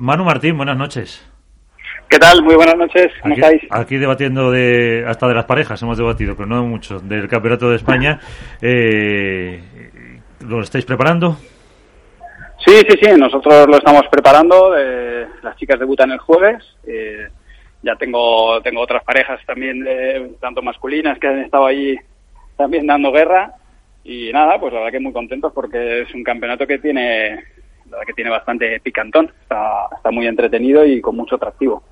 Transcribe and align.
Manu 0.00 0.24
Martín, 0.24 0.56
buenas 0.56 0.76
noches. 0.76 1.24
¿Qué 2.08 2.18
tal? 2.18 2.42
Muy 2.42 2.56
buenas 2.56 2.76
noches. 2.76 3.12
¿Cómo 3.22 3.32
aquí, 3.32 3.40
estáis? 3.40 3.62
Aquí 3.70 3.96
debatiendo 3.96 4.50
de 4.50 5.04
hasta 5.06 5.28
de 5.28 5.34
las 5.34 5.44
parejas 5.44 5.80
hemos 5.82 5.96
debatido, 5.96 6.34
pero 6.34 6.48
no 6.48 6.64
mucho, 6.64 6.98
del 6.98 7.28
Campeonato 7.28 7.70
de 7.70 7.76
España. 7.76 8.18
Eh, 8.60 9.62
¿Lo 10.40 10.62
estáis 10.62 10.84
preparando? 10.84 11.36
Sí, 12.66 12.72
sí, 12.88 12.98
sí, 13.00 13.10
nosotros 13.16 13.68
lo 13.68 13.76
estamos 13.76 14.02
preparando. 14.10 14.76
Eh, 14.76 15.28
las 15.44 15.56
chicas 15.58 15.78
debutan 15.78 16.10
el 16.10 16.18
jueves. 16.18 16.64
Eh, 16.84 17.28
ya 17.82 17.94
tengo 17.94 18.60
tengo 18.62 18.80
otras 18.80 19.04
parejas 19.04 19.38
también, 19.46 19.86
tanto 20.40 20.60
masculinas, 20.60 21.20
que 21.20 21.28
han 21.28 21.38
estado 21.38 21.66
ahí 21.66 21.96
también 22.56 22.88
dando 22.88 23.12
guerra. 23.12 23.52
Y 24.02 24.32
nada, 24.32 24.58
pues 24.58 24.72
la 24.72 24.80
verdad 24.80 24.92
que 24.92 25.00
muy 25.00 25.12
contentos 25.12 25.52
porque 25.54 26.02
es 26.02 26.12
un 26.12 26.24
campeonato 26.24 26.66
que 26.66 26.78
tiene 26.78 27.53
que 28.06 28.12
tiene 28.12 28.30
bastante 28.30 28.80
picantón. 28.80 29.30
Está, 29.42 29.88
está 29.96 30.10
muy 30.10 30.26
entretenido 30.26 30.84
y 30.84 31.00
con 31.00 31.16
mucho 31.16 31.36
atractivo. 31.36 31.82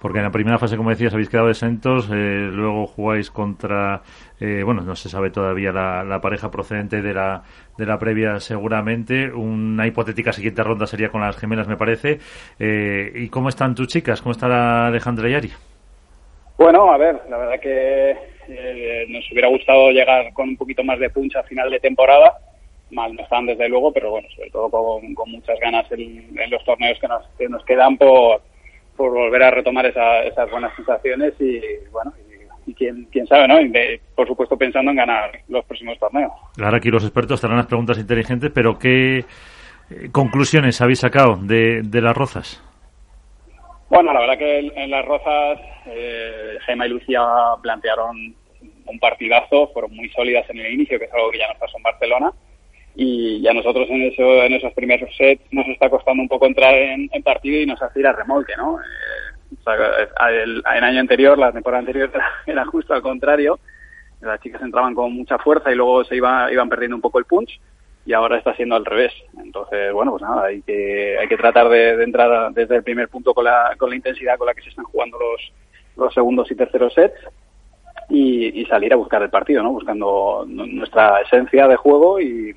Porque 0.00 0.18
en 0.18 0.24
la 0.24 0.30
primera 0.30 0.58
fase, 0.58 0.76
como 0.76 0.90
decías, 0.90 1.12
habéis 1.12 1.28
quedado 1.28 1.50
exentos, 1.50 2.08
eh, 2.10 2.48
luego 2.50 2.86
jugáis 2.86 3.30
contra, 3.30 4.02
eh, 4.40 4.62
bueno, 4.64 4.82
no 4.82 4.94
se 4.96 5.08
sabe 5.08 5.30
todavía 5.30 5.72
la, 5.72 6.20
pareja 6.20 6.50
procedente 6.50 7.02
de 7.02 7.12
la, 7.12 7.42
de 7.76 7.86
la 7.86 7.98
previa 7.98 8.40
seguramente. 8.40 9.32
Una 9.32 9.86
hipotética 9.86 10.32
siguiente 10.32 10.62
ronda 10.62 10.86
sería 10.86 11.10
con 11.10 11.20
las 11.20 11.36
gemelas, 11.36 11.68
me 11.68 11.76
parece. 11.76 12.18
Eh, 12.58 13.12
¿Y 13.14 13.28
cómo 13.28 13.48
están 13.48 13.74
tus 13.74 13.88
chicas? 13.88 14.22
¿Cómo 14.22 14.32
está 14.32 14.86
Alejandra 14.86 15.28
y 15.28 15.34
Ari? 15.34 15.50
Bueno, 16.56 16.92
a 16.92 16.96
ver, 16.96 17.20
la 17.28 17.36
verdad 17.36 17.60
que 17.60 18.16
nos 19.08 19.30
hubiera 19.32 19.48
gustado 19.48 19.90
llegar 19.90 20.32
con 20.32 20.50
un 20.50 20.56
poquito 20.56 20.84
más 20.84 20.98
de 20.98 21.10
punch 21.10 21.34
a 21.36 21.42
final 21.42 21.70
de 21.70 21.80
temporada 21.80 22.38
mal 22.90 23.14
no 23.14 23.22
están 23.22 23.46
desde 23.46 23.68
luego, 23.68 23.92
pero 23.92 24.10
bueno, 24.10 24.28
sobre 24.34 24.50
todo 24.50 24.70
con, 24.70 25.30
muchas 25.30 25.58
ganas 25.60 25.90
en, 25.92 26.34
los 26.50 26.64
torneos 26.64 26.98
que 27.00 27.08
nos, 27.08 27.26
que 27.38 27.48
nos 27.48 27.64
quedan 27.64 27.96
por, 27.96 28.40
por 28.96 29.10
volver 29.10 29.42
a 29.42 29.50
retomar 29.50 29.86
esas 29.86 30.50
buenas 30.50 30.74
sensaciones 30.76 31.34
y 31.40 31.60
bueno, 31.90 32.12
y, 32.66 32.74
quién, 32.74 33.06
quién 33.10 33.26
sabe, 33.26 33.48
¿no? 33.48 33.56
por 34.14 34.26
supuesto 34.26 34.56
pensando 34.56 34.90
en 34.90 34.96
ganar 34.96 35.30
los 35.48 35.64
próximos 35.64 35.98
torneos. 35.98 36.32
Ahora 36.62 36.78
aquí 36.78 36.90
los 36.90 37.04
expertos 37.04 37.40
te 37.40 37.48
las 37.48 37.66
preguntas 37.66 37.98
inteligentes, 37.98 38.50
pero 38.54 38.78
¿qué 38.78 39.18
eh, 39.18 39.24
conclusiones 40.12 40.80
habéis 40.80 41.00
sacado 41.00 41.36
de, 41.36 41.82
de 41.82 42.00
las 42.00 42.16
rozas? 42.16 42.62
Bueno, 43.90 44.12
la 44.12 44.20
verdad 44.20 44.38
que 44.38 44.58
en, 44.58 44.90
las 44.90 45.04
rozas 45.04 45.60
eh, 45.86 46.56
Gema 46.66 46.86
y 46.86 46.90
Lucía 46.90 47.22
plantearon 47.62 48.34
un 48.86 48.98
partidazo, 48.98 49.68
fueron 49.72 49.94
muy 49.94 50.08
sólidas 50.10 50.48
en 50.50 50.58
el 50.58 50.72
inicio, 50.72 50.98
que 50.98 51.04
es 51.04 51.12
algo 51.12 51.30
que 51.30 51.38
ya 51.38 51.48
nos 51.48 51.58
pasó 51.58 51.76
en 51.76 51.82
Barcelona 51.82 52.32
y 52.96 53.46
a 53.48 53.52
nosotros 53.52 53.88
en, 53.90 54.02
eso, 54.02 54.22
en 54.44 54.52
esos 54.52 54.72
primeros 54.72 55.14
sets 55.16 55.42
nos 55.50 55.66
está 55.66 55.90
costando 55.90 56.22
un 56.22 56.28
poco 56.28 56.46
entrar 56.46 56.74
en, 56.74 57.08
partido 57.22 57.60
y 57.60 57.66
nos 57.66 57.82
hace 57.82 58.00
ir 58.00 58.06
a 58.06 58.12
remolque, 58.12 58.52
¿no? 58.56 58.78
Eh, 58.78 59.56
o 59.58 59.62
sea, 59.62 60.30
el, 60.30 60.62
el, 60.76 60.84
año 60.84 61.00
anterior, 61.00 61.36
la 61.36 61.52
temporada 61.52 61.80
anterior 61.80 62.10
era, 62.46 62.64
justo 62.66 62.94
al 62.94 63.02
contrario, 63.02 63.58
las 64.20 64.40
chicas 64.40 64.62
entraban 64.62 64.94
con 64.94 65.12
mucha 65.12 65.38
fuerza 65.38 65.72
y 65.72 65.74
luego 65.74 66.04
se 66.04 66.16
iba, 66.16 66.50
iban 66.52 66.68
perdiendo 66.68 66.96
un 66.96 67.02
poco 67.02 67.18
el 67.18 67.24
punch 67.24 67.60
y 68.06 68.12
ahora 68.12 68.38
está 68.38 68.54
siendo 68.54 68.76
al 68.76 68.84
revés. 68.84 69.12
Entonces, 69.42 69.92
bueno, 69.92 70.12
pues 70.12 70.22
nada, 70.22 70.46
hay 70.46 70.62
que, 70.62 71.18
hay 71.18 71.26
que 71.26 71.36
tratar 71.36 71.68
de, 71.68 72.02
entrar 72.02 72.52
desde 72.52 72.76
el 72.76 72.84
primer 72.84 73.08
punto 73.08 73.34
con 73.34 73.44
la, 73.44 73.74
con 73.76 73.90
la 73.90 73.96
intensidad 73.96 74.38
con 74.38 74.46
la 74.46 74.54
que 74.54 74.62
se 74.62 74.68
están 74.68 74.84
jugando 74.84 75.18
los, 75.18 75.52
los 75.96 76.14
segundos 76.14 76.50
y 76.50 76.54
terceros 76.54 76.94
sets 76.94 77.18
y, 78.08 78.60
y 78.60 78.66
salir 78.66 78.92
a 78.92 78.96
buscar 78.96 79.22
el 79.22 79.30
partido, 79.30 79.62
¿no? 79.62 79.72
Buscando 79.72 80.44
nuestra 80.46 81.22
esencia 81.22 81.66
de 81.66 81.76
juego 81.76 82.20
y, 82.20 82.54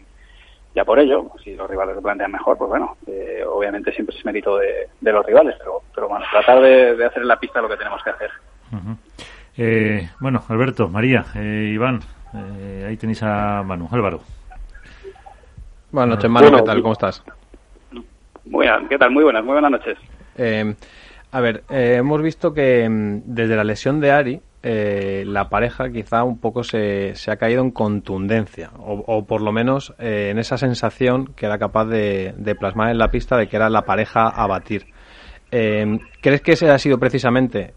ya 0.78 0.86
por 0.86 1.00
ello, 1.00 1.32
si 1.44 1.56
los 1.56 1.68
rivales 1.68 1.96
lo 1.96 2.04
plantean 2.04 2.32
mejor, 2.32 2.56
pues 2.56 2.70
bueno, 2.70 2.98
eh, 3.08 3.44
obviamente 3.50 3.92
siempre 3.94 4.16
es 4.16 4.24
mérito 4.24 4.60
de, 4.60 5.12
los 5.12 5.26
rivales, 5.26 5.56
pero, 5.58 5.82
pero 5.96 6.08
bueno, 6.08 6.24
tratar 6.30 6.62
de, 6.62 7.04
hacer 7.04 7.24
en 7.24 7.28
la 7.28 7.40
pista 7.40 7.64
lo 7.64 7.68
que 7.68 7.78
tenemos 7.78 8.04
que 8.04 8.12
hacer. 8.12 8.30
Eh, 9.58 10.08
bueno, 10.20 10.44
Alberto, 10.48 10.88
María, 10.88 11.26
eh, 11.34 11.72
Iván, 11.74 12.02
ahí 12.88 12.96
tenéis 12.96 13.24
a 13.24 13.64
Manu, 13.66 13.90
Álvaro. 13.92 14.20
Buenas 15.90 16.18
noches, 16.18 16.30
Manu, 16.30 16.58
¿qué 16.58 16.62
tal? 16.62 16.82
¿Cómo 16.84 16.94
estás? 16.94 17.24
Muy 18.46 18.68
bien, 18.68 18.88
¿qué 18.88 19.00
tal? 19.00 19.10
Muy 19.10 19.24
buenas, 19.24 19.44
muy 19.44 19.54
buenas 19.54 19.72
noches. 19.72 19.98
a 21.32 21.42
ver, 21.42 21.64
hemos 21.72 22.22
visto 22.22 22.54
que 22.54 22.88
mm, 22.88 23.22
desde 23.26 23.56
la 23.56 23.64
lesión 23.64 24.00
de 24.00 24.12
Ari, 24.12 24.42
eh, 24.64 25.24
la 25.28 25.50
pareja 25.50 25.90
quizá 25.92 26.24
un 26.24 26.40
poco 26.40 26.64
se, 26.64 27.14
se 27.16 27.32
ha 27.32 27.38
caído 27.38 27.62
en 27.62 27.72
contundencia, 27.72 28.72
o, 28.80 29.26
por 29.26 29.42
lo 29.42 29.52
menos 29.52 29.94
eh, 30.00 30.30
en 30.32 30.40
esa 30.40 30.58
sensación 30.58 31.28
que 31.36 31.46
era 31.46 31.60
capaz 31.60 31.86
de, 31.86 32.34
plasmar 32.60 32.90
en 32.90 32.98
la 32.98 33.10
pista 33.10 33.38
de 33.38 33.48
que 33.48 33.56
era 33.56 33.70
la 33.70 33.84
pareja 33.84 34.28
a 34.28 34.48
batir. 34.48 34.88
Eh, 35.52 36.00
¿Crees 36.22 36.42
que 36.42 36.54
ese 36.54 36.70
ha 36.70 36.78
sido 36.80 36.98
precisamente 36.98 37.76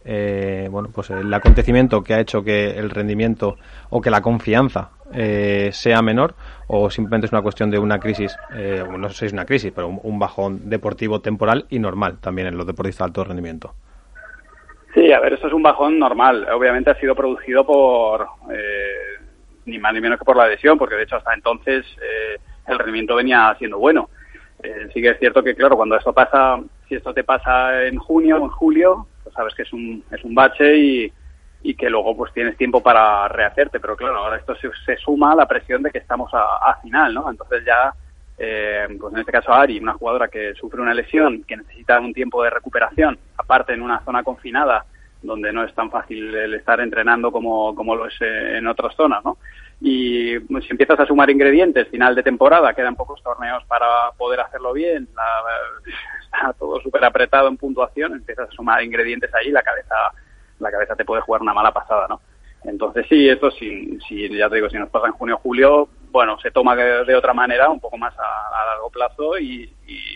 bueno, 0.70 0.88
pues 0.92 1.10
el 1.10 1.32
acontecimiento 1.32 2.02
que 2.02 2.14
ha 2.14 2.20
hecho 2.20 2.42
que 2.42 2.70
el 2.70 2.90
rendimiento 2.90 3.56
o 3.90 4.00
que 4.00 4.10
la 4.10 4.22
confianza 4.22 4.90
sea 5.12 6.02
menor 6.02 6.34
o 6.66 6.90
simplemente 6.90 7.26
es 7.26 7.32
una 7.32 7.42
cuestión 7.42 7.70
de 7.70 7.78
una 7.78 7.98
crisis, 7.98 8.36
no 8.50 9.08
sé 9.10 9.14
si 9.14 9.26
es 9.26 9.32
una 9.32 9.44
crisis, 9.44 9.70
pero 9.72 9.86
un, 9.88 10.00
un, 10.02 10.18
bajón 10.18 10.68
deportivo 10.68 11.20
temporal 11.20 11.66
y 11.68 11.78
normal 11.78 12.18
también 12.20 12.48
en 12.48 12.56
los 12.56 12.66
deportistas 12.66 13.04
de 13.04 13.08
alto 13.10 13.24
rendimiento? 13.24 13.74
Sí, 14.94 15.12
a 15.12 15.20
ver, 15.20 15.34
esto 15.34 15.46
es 15.46 15.52
un 15.52 15.62
bajón 15.62 15.98
normal. 15.98 16.48
Obviamente 16.52 16.90
ha 16.90 16.98
sido 16.98 17.14
producido 17.14 17.64
por, 17.64 18.26
eh, 18.52 19.18
ni 19.66 19.78
más 19.78 19.94
ni 19.94 20.00
menos 20.00 20.18
que 20.18 20.24
por 20.24 20.36
la 20.36 20.48
lesión, 20.48 20.76
porque 20.78 20.96
de 20.96 21.04
hecho 21.04 21.16
hasta 21.16 21.32
entonces 21.32 21.86
eh, 22.02 22.38
el 22.66 22.78
rendimiento 22.78 23.14
venía 23.14 23.54
siendo 23.58 23.78
bueno. 23.78 24.10
Eh, 24.62 24.88
sí 24.92 25.00
que 25.00 25.10
es 25.10 25.18
cierto 25.18 25.42
que, 25.42 25.54
claro, 25.54 25.76
cuando 25.76 25.96
esto 25.96 26.12
pasa, 26.12 26.58
si 26.88 26.96
esto 26.96 27.14
te 27.14 27.24
pasa 27.24 27.86
en 27.86 27.98
junio 27.98 28.38
o 28.38 28.44
en 28.44 28.50
julio, 28.50 29.06
pues 29.22 29.34
sabes 29.34 29.54
que 29.54 29.62
es 29.62 29.72
un, 29.72 30.04
es 30.10 30.22
un 30.24 30.34
bache 30.34 30.76
y, 30.76 31.12
y 31.62 31.74
que 31.74 31.88
luego 31.88 32.16
pues 32.16 32.32
tienes 32.32 32.56
tiempo 32.56 32.82
para 32.82 33.28
rehacerte. 33.28 33.78
Pero 33.78 33.96
claro, 33.96 34.18
ahora 34.18 34.38
esto 34.38 34.54
se, 34.56 34.96
suma 34.96 35.32
a 35.32 35.36
la 35.36 35.46
presión 35.46 35.82
de 35.82 35.90
que 35.90 35.98
estamos 35.98 36.34
a, 36.34 36.56
a 36.56 36.80
final, 36.82 37.14
¿no? 37.14 37.30
Entonces 37.30 37.64
ya 37.64 37.94
eh, 38.42 38.86
pues 38.98 39.12
en 39.12 39.20
este 39.20 39.32
caso 39.32 39.52
Ari, 39.52 39.78
una 39.78 39.92
jugadora 39.92 40.28
que 40.28 40.54
sufre 40.54 40.80
una 40.80 40.94
lesión, 40.94 41.44
que 41.44 41.58
necesita 41.58 42.00
un 42.00 42.14
tiempo 42.14 42.42
de 42.42 42.48
recuperación, 42.48 43.18
aparte 43.36 43.74
en 43.74 43.82
una 43.82 44.00
zona 44.00 44.22
confinada, 44.22 44.86
donde 45.20 45.52
no 45.52 45.62
es 45.62 45.74
tan 45.74 45.90
fácil 45.90 46.34
el 46.34 46.54
estar 46.54 46.80
entrenando 46.80 47.30
como, 47.30 47.74
como 47.74 47.94
lo 47.94 48.06
es 48.06 48.14
eh, 48.22 48.56
en 48.56 48.66
otras 48.66 48.94
zonas, 48.96 49.22
¿no? 49.22 49.36
Y 49.82 50.38
pues, 50.40 50.64
si 50.64 50.70
empiezas 50.70 50.98
a 51.00 51.04
sumar 51.04 51.28
ingredientes, 51.28 51.88
final 51.88 52.14
de 52.14 52.22
temporada, 52.22 52.72
quedan 52.72 52.96
pocos 52.96 53.22
torneos 53.22 53.62
para 53.64 54.10
poder 54.16 54.40
hacerlo 54.40 54.72
bien, 54.72 55.06
está 56.24 56.54
todo 56.54 56.80
súper 56.80 57.04
apretado 57.04 57.48
en 57.48 57.58
puntuación, 57.58 58.14
empiezas 58.14 58.48
a 58.48 58.52
sumar 58.52 58.82
ingredientes 58.82 59.34
ahí, 59.34 59.50
la 59.50 59.62
cabeza, 59.62 59.94
la 60.60 60.70
cabeza 60.70 60.96
te 60.96 61.04
puede 61.04 61.20
jugar 61.20 61.42
una 61.42 61.52
mala 61.52 61.72
pasada, 61.72 62.06
¿no? 62.08 62.22
Entonces 62.64 63.04
sí, 63.06 63.28
esto 63.28 63.50
sí, 63.50 63.98
si 64.08 64.34
ya 64.34 64.48
te 64.48 64.56
digo, 64.56 64.70
si 64.70 64.78
nos 64.78 64.88
pasa 64.88 65.08
en 65.08 65.12
junio 65.12 65.34
o 65.34 65.38
julio, 65.38 65.88
bueno, 66.10 66.38
se 66.40 66.50
toma 66.50 66.76
de, 66.76 67.14
otra 67.14 67.32
manera, 67.32 67.68
un 67.70 67.80
poco 67.80 67.96
más 67.96 68.14
a, 68.18 68.66
largo 68.66 68.90
plazo 68.90 69.38
y, 69.38 69.70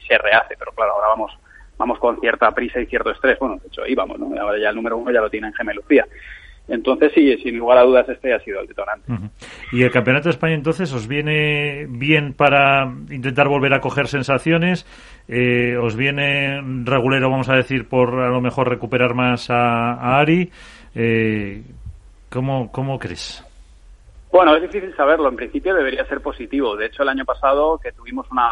se 0.07 0.19
rehace, 0.19 0.55
pero 0.59 0.73
claro, 0.73 0.93
ahora 0.93 1.09
vamos 1.09 1.33
vamos 1.77 1.99
con 1.99 2.21
cierta 2.21 2.51
prisa 2.53 2.81
y 2.81 2.87
cierto 2.87 3.11
estrés. 3.11 3.39
Bueno, 3.39 3.57
de 3.57 3.67
hecho 3.67 3.87
íbamos, 3.87 4.19
¿no? 4.19 4.27
Ahora 4.41 4.59
ya 4.61 4.69
el 4.69 4.77
número 4.77 4.97
uno 4.97 5.11
ya 5.11 5.21
lo 5.21 5.31
tiene 5.31 5.49
en 5.49 5.55
Gemelucía. 5.55 6.07
Entonces 6.67 7.13
sí, 7.15 7.37
sin 7.43 7.59
lugar 7.59 7.79
a 7.79 7.83
dudas 7.83 8.09
este 8.09 8.33
ha 8.33 8.39
sido 8.41 8.61
el 8.61 8.67
detonante. 8.67 9.13
¿Y 9.73 9.83
el 9.83 9.91
Campeonato 9.91 10.25
de 10.25 10.31
España 10.31 10.55
entonces 10.55 10.93
os 10.93 11.07
viene 11.07 11.87
bien 11.89 12.33
para 12.33 12.85
intentar 13.11 13.49
volver 13.49 13.75
a 13.75 13.81
coger 13.81 14.07
sensaciones? 14.07 14.87
Eh, 15.29 15.77
¿Os 15.77 15.95
viene 15.97 16.63
regulero, 16.85 17.29
vamos 17.29 17.51
a 17.51 17.57
decir, 17.57 17.87
por 17.87 18.19
a 18.21 18.31
lo 18.31 18.41
mejor 18.41 18.69
recuperar 18.69 19.15
más 19.15 19.51
a, 19.51 20.19
Ari? 20.19 20.51
Eh, 20.95 21.63
¿cómo, 22.31 22.71
¿Cómo 22.73 22.99
crees? 22.99 23.45
Bueno, 24.35 24.57
es 24.57 24.63
difícil 24.63 24.93
saberlo. 24.97 25.29
En 25.29 25.37
principio 25.37 25.77
debería 25.77 26.05
ser 26.07 26.21
positivo. 26.21 26.75
De 26.75 26.87
hecho, 26.87 27.05
el 27.05 27.09
año 27.09 27.25
pasado 27.25 27.79
que 27.79 27.93
tuvimos 27.93 28.27
una, 28.33 28.51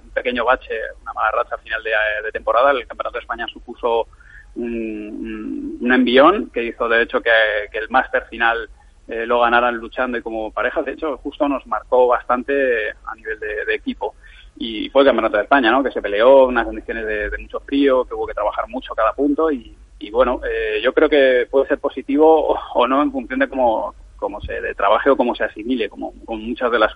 un 0.00 0.10
pequeño 0.10 0.44
bache, 0.44 0.72
una 1.02 1.12
mala 1.12 1.32
racha 1.32 1.56
al 1.56 1.60
final 1.60 1.82
de, 1.82 2.30
temporada, 2.30 2.70
el 2.70 2.86
Campeonato 2.86 3.14
de 3.14 3.22
España 3.22 3.48
supuso 3.52 4.06
un, 4.54 5.90
envión 5.92 6.50
que 6.50 6.62
hizo, 6.62 6.88
de 6.88 7.02
hecho, 7.02 7.20
que, 7.20 7.32
el 7.72 7.90
máster 7.90 8.26
final 8.26 8.70
eh, 9.08 9.26
lo 9.26 9.40
ganaran 9.40 9.74
luchando 9.74 10.16
y 10.16 10.22
como 10.22 10.52
pareja. 10.52 10.82
De 10.82 10.92
hecho, 10.92 11.16
justo 11.16 11.48
nos 11.48 11.66
marcó 11.66 12.06
bastante 12.06 12.90
a 12.90 13.16
nivel 13.16 13.40
de, 13.40 13.74
equipo. 13.74 14.14
Y 14.56 14.88
fue 14.90 15.02
el 15.02 15.08
Campeonato 15.08 15.36
de 15.36 15.42
España, 15.42 15.72
¿no? 15.72 15.82
Que 15.82 15.90
se 15.90 16.00
peleó 16.00 16.44
unas 16.46 16.66
condiciones 16.66 17.04
de, 17.06 17.38
mucho 17.38 17.58
frío, 17.58 18.04
que 18.04 18.14
hubo 18.14 18.24
que 18.24 18.34
trabajar 18.34 18.68
mucho 18.68 18.94
cada 18.94 19.14
punto 19.14 19.50
y, 19.50 19.76
bueno, 20.12 20.40
eh, 20.48 20.80
yo 20.80 20.92
creo 20.92 21.08
que 21.08 21.48
puede 21.50 21.66
ser 21.66 21.80
positivo 21.80 22.56
o 22.74 22.86
no 22.86 23.02
en 23.02 23.10
función 23.10 23.40
de 23.40 23.48
cómo, 23.48 23.94
cómo 24.20 24.40
se 24.40 24.60
de 24.60 24.74
trabaje 24.74 25.10
o 25.10 25.16
cómo 25.16 25.34
se 25.34 25.44
asimile, 25.44 25.88
como 25.88 26.12
con 26.24 26.40
muchas 26.40 26.70
de 26.70 26.78
las 26.78 26.92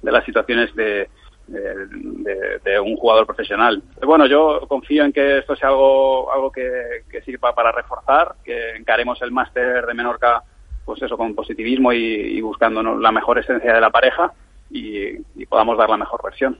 de 0.00 0.12
las 0.12 0.24
situaciones 0.24 0.74
de, 0.74 1.10
de, 1.48 2.80
un 2.80 2.96
jugador 2.96 3.26
profesional. 3.26 3.82
bueno, 4.04 4.26
yo 4.26 4.60
confío 4.68 5.04
en 5.04 5.12
que 5.12 5.38
esto 5.38 5.56
sea 5.56 5.68
algo 5.68 6.32
algo 6.32 6.52
que, 6.52 7.04
sirva 7.24 7.54
para 7.54 7.72
reforzar, 7.72 8.36
que 8.44 8.76
encaremos 8.76 9.20
el 9.22 9.32
máster 9.32 9.86
de 9.86 9.94
Menorca, 9.94 10.42
pues 10.84 11.02
eso 11.02 11.16
con 11.16 11.34
positivismo 11.34 11.92
y, 11.92 12.40
buscando 12.40 12.82
la 12.82 13.12
mejor 13.12 13.38
esencia 13.38 13.74
de 13.74 13.80
la 13.80 13.90
pareja 13.90 14.32
y, 14.70 15.18
podamos 15.46 15.76
dar 15.78 15.88
la 15.90 15.96
mejor 15.96 16.22
versión. 16.22 16.58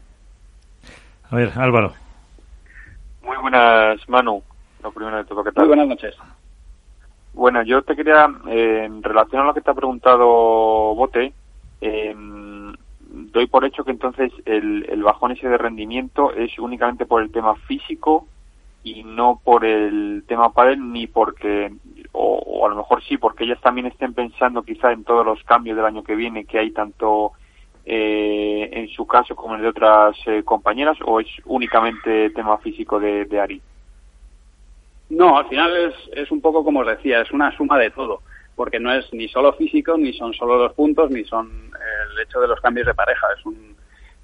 A 1.31 1.37
ver, 1.37 1.53
Álvaro. 1.57 1.93
buenas, 3.23 4.09
Manu. 4.09 4.43
Lo 4.83 4.93
primero 4.93 5.19
de 5.19 5.25
todo, 5.25 5.45
¿qué 5.45 5.53
tal? 5.53 5.67
Muy 5.67 5.77
buenas 5.77 5.89
noches. 5.89 6.15
Bueno, 7.39 7.63
yo 7.63 7.83
te 7.83 7.95
quería, 7.95 8.29
eh, 8.49 8.83
en 8.87 9.01
relación 9.01 9.41
a 9.41 9.45
lo 9.45 9.55
que 9.55 9.61
te 9.61 9.71
ha 9.71 9.75
preguntado 9.75 10.27
Bote, 10.97 11.33
eh, 11.81 12.13
doy 13.11 13.47
por 13.47 13.65
hecho 13.65 13.85
que 13.85 13.93
entonces 13.93 14.33
el, 14.45 15.01
bajón 15.05 15.31
ese 15.31 15.49
de 15.49 15.57
rendimiento 15.57 16.33
es 16.33 16.59
únicamente 16.59 17.07
por 17.07 17.23
el 17.23 17.31
tema 17.31 17.55
físico 17.55 18.27
y 18.83 19.05
no 19.05 19.41
por 19.45 19.65
el 19.65 20.25
tema 20.27 20.53
pádel 20.53 20.93
ni 20.93 21.07
porque 21.07 21.73
o, 22.11 22.67
a 22.67 22.71
lo 22.71 22.75
mejor 22.75 23.05
sí 23.05 23.19
porque 23.19 23.45
ellas 23.45 23.61
también 23.61 23.87
estén 23.87 24.15
pensando 24.15 24.65
quizá 24.65 24.91
en 24.91 25.05
todos 25.05 25.25
los 25.25 25.41
cambios 25.45 25.77
del 25.77 25.87
año 25.87 26.03
que 26.03 26.17
viene 26.17 26.45
que 26.45 26.59
hay 26.59 26.73
tanto 26.73 27.35
eh, 27.85 28.69
en 28.73 28.89
su 28.89 29.07
caso 29.07 29.37
como 29.37 29.55
en 29.55 29.61
el 29.61 29.63
de 29.63 29.69
otras 29.69 30.17
eh, 30.27 30.43
compañeras 30.43 30.99
o 31.05 31.21
es 31.21 31.29
únicamente 31.45 32.31
tema 32.31 32.59
físico 32.59 32.99
de 32.99 33.41
Ari 33.41 33.63
no 35.11 35.39
al 35.39 35.49
final 35.49 35.77
es, 35.77 35.95
es 36.13 36.31
un 36.31 36.41
poco 36.41 36.65
como 36.65 36.81
os 36.81 36.87
decía 36.87 37.23
es 37.23 37.31
una 37.31 37.57
suma 37.57 37.79
de 37.79 37.91
todo 37.91 38.23
porque 38.55 38.81
no 38.81 38.93
es 38.93 39.13
ni 39.13 39.29
solo 39.29 39.53
físico 39.55 39.97
ni 39.97 40.13
son 40.13 40.35
solo 40.35 40.59
los 40.59 40.73
puntos 40.75 41.11
ni 41.11 41.25
son 41.25 41.71
el 42.11 42.21
hecho 42.21 42.41
de 42.41 42.49
los 42.49 42.61
cambios 42.61 42.87
de 42.87 42.95
pareja 42.95 43.27
es 43.39 43.47
un 43.47 43.77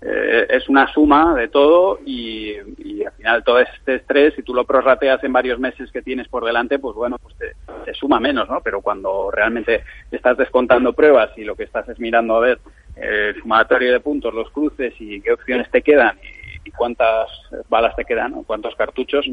eh, 0.06 0.46
es 0.50 0.68
una 0.68 0.86
suma 0.92 1.34
de 1.34 1.48
todo 1.48 1.98
y, 2.04 2.52
y, 2.76 3.02
al 3.04 3.12
final 3.12 3.42
todo 3.42 3.58
este 3.60 3.94
estrés, 3.94 4.34
si 4.34 4.42
tú 4.42 4.52
lo 4.52 4.66
prorrateas 4.66 5.24
en 5.24 5.32
varios 5.32 5.58
meses 5.58 5.90
que 5.90 6.02
tienes 6.02 6.28
por 6.28 6.44
delante, 6.44 6.78
pues 6.78 6.94
bueno, 6.94 7.16
pues 7.16 7.34
te, 7.38 7.94
suma 7.94 8.20
menos, 8.20 8.46
¿no? 8.50 8.60
Pero 8.60 8.82
cuando 8.82 9.30
realmente 9.30 9.82
estás 10.10 10.36
descontando 10.36 10.92
pruebas 10.92 11.30
y 11.38 11.44
lo 11.44 11.56
que 11.56 11.62
estás 11.62 11.88
es 11.88 11.98
mirando 11.98 12.36
a 12.36 12.40
ver 12.40 12.58
eh, 12.96 13.32
el 13.34 13.40
sumatorio 13.40 13.92
de 13.92 14.00
puntos, 14.00 14.34
los 14.34 14.50
cruces 14.50 14.92
y 14.98 15.22
qué 15.22 15.32
opciones 15.32 15.70
te 15.70 15.80
quedan 15.80 16.18
y, 16.22 16.68
y 16.68 16.70
cuántas 16.72 17.30
balas 17.70 17.96
te 17.96 18.04
quedan, 18.04 18.32
¿no? 18.32 18.42
cuántos 18.42 18.74
cartuchos, 18.74 19.24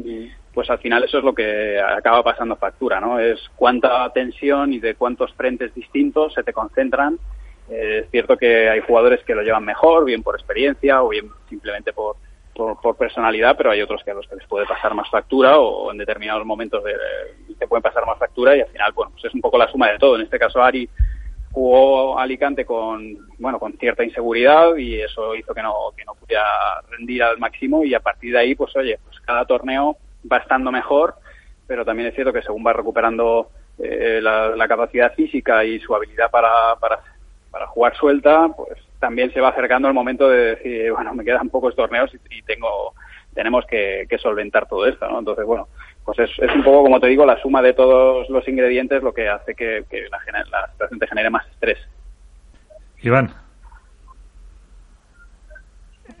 pues 0.54 0.68
al 0.70 0.78
final 0.78 1.04
eso 1.04 1.18
es 1.18 1.24
lo 1.24 1.34
que 1.34 1.80
acaba 1.80 2.22
pasando 2.22 2.56
factura, 2.56 3.00
¿no? 3.00 3.18
Es 3.18 3.40
cuánta 3.56 4.10
tensión 4.12 4.72
y 4.72 4.80
de 4.80 4.94
cuántos 4.94 5.32
frentes 5.34 5.74
distintos 5.74 6.34
se 6.34 6.42
te 6.42 6.52
concentran 6.52 7.18
eh, 7.72 8.00
es 8.04 8.10
cierto 8.10 8.36
que 8.36 8.68
hay 8.68 8.80
jugadores 8.80 9.22
que 9.24 9.34
lo 9.34 9.42
llevan 9.42 9.64
mejor, 9.64 10.04
bien 10.04 10.22
por 10.22 10.34
experiencia 10.34 11.02
o 11.02 11.08
bien 11.08 11.26
simplemente 11.48 11.92
por, 11.92 12.16
por, 12.54 12.96
personalidad, 12.96 13.56
pero 13.56 13.70
hay 13.70 13.80
otros 13.80 14.02
que 14.04 14.10
a 14.10 14.14
los 14.14 14.26
que 14.28 14.36
les 14.36 14.46
puede 14.46 14.66
pasar 14.66 14.94
más 14.94 15.08
factura 15.08 15.58
o 15.58 15.90
en 15.90 15.98
determinados 15.98 16.44
momentos 16.44 16.84
de, 16.84 16.92
de, 16.92 17.54
te 17.58 17.66
pueden 17.66 17.82
pasar 17.82 18.04
más 18.06 18.18
factura 18.18 18.56
y 18.56 18.60
al 18.60 18.68
final, 18.68 18.92
bueno, 18.92 19.12
pues 19.12 19.24
es 19.24 19.34
un 19.34 19.40
poco 19.40 19.58
la 19.58 19.70
suma 19.70 19.90
de 19.90 19.98
todo. 19.98 20.16
En 20.16 20.22
este 20.22 20.38
caso, 20.38 20.62
Ari 20.62 20.88
jugó 21.50 22.18
Alicante 22.18 22.64
con, 22.64 23.16
bueno, 23.38 23.58
con 23.58 23.72
cierta 23.74 24.04
inseguridad 24.04 24.76
y 24.76 25.00
eso 25.00 25.34
hizo 25.34 25.54
que 25.54 25.62
no, 25.62 25.74
que 25.96 26.04
no 26.04 26.14
pudiera 26.14 26.44
rendir 26.90 27.22
al 27.22 27.38
máximo 27.38 27.84
y 27.84 27.94
a 27.94 28.00
partir 28.00 28.32
de 28.32 28.38
ahí, 28.38 28.54
pues 28.54 28.74
oye, 28.76 28.98
pues 29.04 29.18
cada 29.20 29.44
torneo 29.44 29.96
va 30.30 30.38
estando 30.38 30.70
mejor, 30.70 31.14
pero 31.66 31.84
también 31.84 32.08
es 32.08 32.14
cierto 32.14 32.32
que 32.32 32.42
según 32.42 32.64
va 32.66 32.72
recuperando 32.72 33.50
eh, 33.78 34.20
la, 34.22 34.54
la, 34.56 34.68
capacidad 34.68 35.14
física 35.14 35.64
y 35.64 35.80
su 35.80 35.94
habilidad 35.94 36.30
para, 36.30 36.76
para 36.80 37.00
para 37.52 37.66
jugar 37.66 37.94
suelta, 37.94 38.48
pues 38.56 38.78
también 38.98 39.30
se 39.32 39.40
va 39.40 39.50
acercando 39.50 39.86
el 39.86 39.94
momento 39.94 40.28
de 40.28 40.56
decir, 40.56 40.90
bueno, 40.90 41.14
me 41.14 41.22
quedan 41.22 41.50
pocos 41.50 41.76
torneos 41.76 42.10
y, 42.14 42.42
tengo 42.42 42.94
tenemos 43.34 43.64
que, 43.66 44.06
que, 44.08 44.18
solventar 44.18 44.66
todo 44.66 44.86
esto, 44.86 45.08
¿no? 45.08 45.18
Entonces, 45.18 45.44
bueno, 45.46 45.68
pues 46.04 46.18
es, 46.18 46.30
es, 46.38 46.54
un 46.54 46.64
poco, 46.64 46.82
como 46.82 47.00
te 47.00 47.06
digo, 47.06 47.24
la 47.24 47.40
suma 47.40 47.62
de 47.62 47.72
todos 47.72 48.28
los 48.28 48.46
ingredientes 48.46 49.02
lo 49.02 49.14
que 49.14 49.28
hace 49.28 49.54
que, 49.54 49.84
que 49.88 50.08
la, 50.10 50.18
la 50.50 50.70
situación 50.72 50.98
te 50.98 51.06
genere 51.06 51.30
más 51.30 51.46
estrés. 51.48 51.78
Iván. 53.00 53.32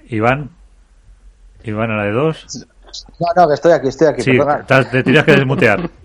Iván. 0.08 0.50
Iván 1.64 1.90
a 1.90 1.96
la 1.96 2.04
de 2.04 2.12
dos. 2.12 2.66
No, 3.18 3.26
no, 3.36 3.48
que 3.48 3.54
estoy 3.54 3.72
aquí, 3.72 3.88
estoy 3.88 4.08
aquí. 4.08 4.22
Sí, 4.22 4.38
te 4.90 5.02
tienes 5.02 5.24
que 5.24 5.32
desmutear. 5.32 5.90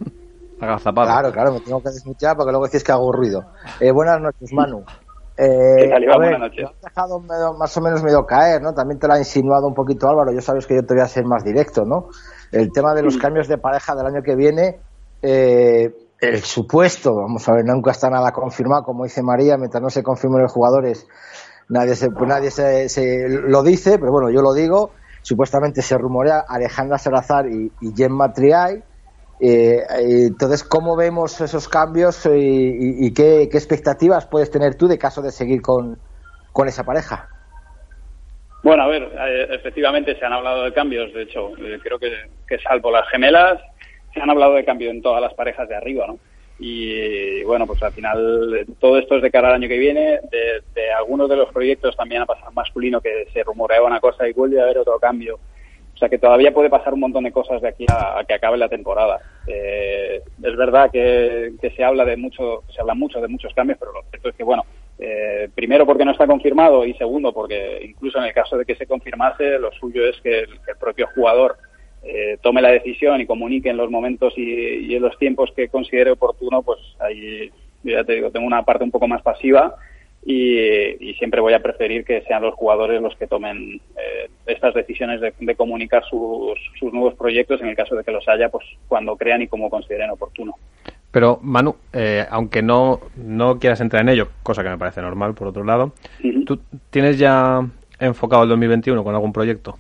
Claro, 0.59 1.31
claro, 1.31 1.53
me 1.53 1.59
tengo 1.59 1.83
que 1.83 1.89
desmutear 1.89 2.35
porque 2.35 2.51
luego 2.51 2.65
decís 2.65 2.83
que 2.83 2.91
hago 2.91 3.11
ruido. 3.11 3.45
Eh, 3.79 3.91
buenas 3.91 4.19
noches, 4.19 4.51
Manu. 4.51 4.83
Eh, 5.37 5.87
tal, 5.87 6.03
a 6.03 6.17
ver, 6.17 6.17
buenas 6.17 6.39
noches. 6.39 6.65
has 6.65 6.81
dejado 6.81 7.19
medio, 7.19 7.53
más 7.53 7.77
o 7.77 7.81
menos 7.81 8.01
medio 8.01 8.25
caer, 8.25 8.59
¿no? 8.63 8.73
También 8.73 8.99
te 8.99 9.07
lo 9.07 9.13
ha 9.13 9.19
insinuado 9.19 9.67
un 9.67 9.75
poquito 9.75 10.09
Álvaro. 10.09 10.33
Yo 10.33 10.41
sabes 10.41 10.65
que 10.65 10.73
yo 10.73 10.83
te 10.83 10.95
voy 10.95 11.03
a 11.03 11.07
ser 11.07 11.25
más 11.25 11.43
directo, 11.43 11.85
¿no? 11.85 12.09
El 12.51 12.71
tema 12.71 12.95
de 12.95 13.03
los 13.03 13.13
sí. 13.13 13.19
cambios 13.19 13.47
de 13.47 13.59
pareja 13.59 13.93
del 13.93 14.07
año 14.07 14.23
que 14.23 14.35
viene, 14.35 14.79
eh, 15.21 15.93
el 16.19 16.41
supuesto, 16.41 17.15
vamos 17.15 17.47
a 17.47 17.53
ver, 17.53 17.65
nunca 17.65 17.91
está 17.91 18.09
nada 18.09 18.31
confirmado, 18.31 18.83
como 18.83 19.03
dice 19.03 19.21
María, 19.21 19.57
mientras 19.57 19.83
no 19.83 19.89
se 19.89 20.01
confirmen 20.01 20.41
los 20.41 20.51
jugadores, 20.51 21.07
nadie 21.69 21.95
se, 21.95 22.09
pues 22.09 22.27
nadie 22.27 22.49
se, 22.49 22.89
se, 22.89 23.27
lo 23.29 23.61
dice, 23.61 23.99
pero 23.99 24.11
bueno, 24.11 24.29
yo 24.31 24.41
lo 24.41 24.53
digo. 24.53 24.91
Supuestamente 25.27 25.81
se 25.81 25.97
rumorea 25.97 26.45
Alejandra 26.47 26.97
Salazar 26.97 27.47
y, 27.47 27.69
y 27.81 27.93
Gemma 27.93 28.31
Triay. 28.31 28.81
Eh, 29.41 29.83
entonces, 30.29 30.63
¿cómo 30.63 30.95
vemos 30.95 31.41
esos 31.41 31.67
cambios 31.67 32.25
y, 32.33 33.13
qué, 33.13 33.41
expectativas 33.41 34.25
puedes 34.25 34.49
tener 34.49 34.75
tú 34.75 34.87
de 34.87 34.97
caso 34.97 35.21
de 35.21 35.31
seguir 35.31 35.61
con, 35.61 35.97
con 36.53 36.69
esa 36.69 36.85
pareja? 36.85 37.27
Bueno, 38.63 38.83
a 38.83 38.87
ver, 38.87 39.03
eh, 39.03 39.47
efectivamente 39.49 40.17
se 40.17 40.25
han 40.25 40.31
hablado 40.31 40.63
de 40.63 40.71
cambios, 40.71 41.13
de 41.13 41.23
hecho, 41.23 41.49
eh, 41.57 41.77
creo 41.83 41.99
que, 41.99 42.09
que, 42.47 42.57
salvo 42.59 42.89
las 42.89 43.09
gemelas, 43.09 43.59
se 44.13 44.21
han 44.21 44.29
hablado 44.29 44.53
de 44.53 44.63
cambio 44.63 44.89
en 44.91 45.01
todas 45.01 45.21
las 45.21 45.33
parejas 45.33 45.67
de 45.67 45.75
arriba, 45.75 46.07
¿no? 46.07 46.19
Y 46.59 47.43
bueno, 47.43 47.67
pues 47.67 47.81
al 47.83 47.93
final 47.93 48.65
todo 48.79 48.97
esto 48.97 49.17
es 49.17 49.21
de 49.21 49.31
cara 49.31 49.49
al 49.49 49.55
año 49.55 49.67
que 49.67 49.77
viene. 49.77 50.19
De, 50.31 50.91
algunos 50.97 51.29
de 51.29 51.35
los 51.35 51.51
proyectos 51.51 51.95
también 51.95 52.23
ha 52.23 52.25
pasado 52.25 52.51
masculino 52.51 53.01
que 53.01 53.27
se 53.31 53.43
rumoreaba 53.43 53.87
una 53.87 53.99
cosa 53.99 54.27
y 54.27 54.33
vuelve 54.33 54.59
a 54.59 54.63
haber 54.63 54.79
otro 54.79 54.99
cambio. 54.99 55.39
O 55.93 55.99
sea 55.99 56.09
que 56.09 56.19
todavía 56.19 56.53
puede 56.53 56.69
pasar 56.69 56.93
un 56.93 56.99
montón 56.99 57.23
de 57.23 57.31
cosas 57.31 57.59
de 57.61 57.69
aquí 57.69 57.85
a, 57.89 58.23
que 58.27 58.33
acabe 58.33 58.57
la 58.57 58.69
temporada. 58.69 59.19
Eh, 59.47 60.21
es 60.43 60.55
verdad 60.55 60.91
que, 60.91 61.53
que, 61.59 61.71
se 61.71 61.83
habla 61.83 62.05
de 62.05 62.17
mucho, 62.17 62.63
se 62.69 62.81
habla 62.81 62.93
mucho 62.93 63.19
de 63.19 63.27
muchos 63.27 63.53
cambios, 63.53 63.79
pero 63.79 63.93
lo 63.93 64.03
cierto 64.09 64.29
es 64.29 64.35
que 64.35 64.43
bueno, 64.43 64.63
eh, 64.99 65.49
primero 65.53 65.85
porque 65.85 66.05
no 66.05 66.11
está 66.11 66.25
confirmado 66.27 66.85
y 66.85 66.93
segundo 66.95 67.33
porque 67.33 67.79
incluso 67.83 68.17
en 68.19 68.25
el 68.25 68.33
caso 68.33 68.57
de 68.57 68.65
que 68.65 68.75
se 68.75 68.87
confirmase, 68.87 69.59
lo 69.59 69.71
suyo 69.71 70.07
es 70.07 70.19
que 70.21 70.39
el 70.39 70.77
propio 70.79 71.07
jugador 71.15 71.57
eh, 72.07 72.37
tome 72.41 72.61
la 72.61 72.71
decisión 72.71 73.19
y 73.21 73.25
comunique 73.25 73.69
en 73.69 73.77
los 73.77 73.91
momentos 73.91 74.33
y, 74.37 74.41
y, 74.41 74.95
en 74.95 75.01
los 75.01 75.17
tiempos 75.17 75.51
que 75.55 75.67
considere 75.67 76.11
oportuno, 76.11 76.61
pues 76.61 76.79
ahí 76.99 77.51
ya 77.83 78.03
te 78.03 78.13
digo, 78.13 78.31
tengo 78.31 78.47
una 78.47 78.63
parte 78.63 78.83
un 78.83 78.91
poco 78.91 79.07
más 79.07 79.21
pasiva 79.21 79.75
y, 80.25 81.09
y, 81.09 81.13
siempre 81.15 81.41
voy 81.41 81.53
a 81.53 81.61
preferir 81.61 82.03
que 82.03 82.21
sean 82.21 82.41
los 82.41 82.53
jugadores 82.53 83.01
los 83.01 83.15
que 83.15 83.27
tomen 83.27 83.79
eh, 83.95 84.29
estas 84.45 84.73
decisiones 84.73 85.21
de, 85.21 85.33
de 85.39 85.55
comunicar 85.55 86.03
sus, 86.03 86.59
sus, 86.77 86.91
nuevos 86.91 87.15
proyectos 87.15 87.61
en 87.61 87.67
el 87.67 87.75
caso 87.75 87.95
de 87.95 88.03
que 88.03 88.11
los 88.11 88.27
haya, 88.27 88.49
pues 88.49 88.65
cuando 88.87 89.15
crean 89.15 89.41
y 89.41 89.47
como 89.47 89.69
consideren 89.69 90.09
oportuno. 90.09 90.55
Pero 91.11 91.39
Manu, 91.41 91.75
eh, 91.93 92.25
aunque 92.29 92.61
no, 92.61 92.99
no 93.15 93.57
quieras 93.57 93.79
entrar 93.79 94.01
en 94.01 94.09
ello, 94.09 94.27
cosa 94.43 94.63
que 94.63 94.69
me 94.69 94.77
parece 94.77 95.01
normal 95.01 95.33
por 95.33 95.47
otro 95.47 95.63
lado, 95.63 95.93
uh 96.23 96.27
-huh. 96.27 96.45
¿tú 96.45 96.59
tienes 96.89 97.17
ya 97.17 97.65
enfocado 97.99 98.43
el 98.43 98.49
2021 98.49 99.03
con 99.03 99.15
algún 99.15 99.31
proyecto? 99.31 99.77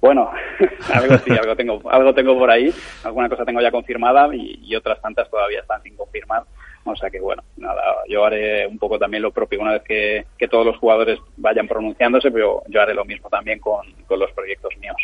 Bueno, 0.00 0.30
algo 0.94 1.18
sí, 1.18 1.30
algo 1.30 1.54
tengo, 1.56 1.90
algo 1.90 2.14
tengo 2.14 2.38
por 2.38 2.50
ahí, 2.50 2.72
alguna 3.04 3.28
cosa 3.28 3.44
tengo 3.44 3.60
ya 3.60 3.70
confirmada 3.70 4.34
y, 4.34 4.58
y 4.62 4.74
otras 4.74 5.00
tantas 5.00 5.28
todavía 5.30 5.60
están 5.60 5.82
sin 5.82 5.96
confirmar. 5.96 6.44
O 6.84 6.96
sea 6.96 7.10
que 7.10 7.20
bueno, 7.20 7.42
nada, 7.56 7.82
yo 8.08 8.24
haré 8.24 8.66
un 8.66 8.78
poco 8.78 8.98
también 8.98 9.22
lo 9.22 9.30
propio 9.30 9.60
una 9.60 9.72
vez 9.72 9.82
que, 9.82 10.26
que 10.38 10.48
todos 10.48 10.64
los 10.64 10.78
jugadores 10.78 11.18
vayan 11.36 11.68
pronunciándose, 11.68 12.30
pero 12.30 12.62
yo 12.68 12.80
haré 12.80 12.94
lo 12.94 13.04
mismo 13.04 13.28
también 13.28 13.58
con, 13.58 13.86
con 14.06 14.18
los 14.18 14.32
proyectos 14.32 14.74
míos. 14.78 14.96